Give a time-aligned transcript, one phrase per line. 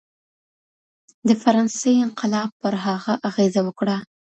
[1.27, 3.97] د فرانسې انقلاب پر هغه اغېزه وکړه.